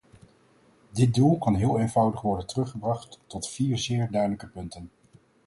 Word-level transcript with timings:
Dit 0.89 1.13
doel 1.15 1.37
kan 1.37 1.55
heel 1.55 1.79
eenvoudig 1.79 2.21
worden 2.21 2.47
teruggebracht 2.47 3.19
tot 3.27 3.49
vier 3.49 3.77
zeer 3.77 4.11
duidelijke 4.11 4.47
punten. 4.47 4.91